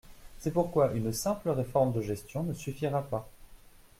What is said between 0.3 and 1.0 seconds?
C’est pourquoi